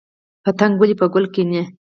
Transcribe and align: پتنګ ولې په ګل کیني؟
پتنګ 0.43 0.73
ولې 0.77 0.95
په 0.99 1.05
ګل 1.13 1.25
کیني؟ 1.33 1.61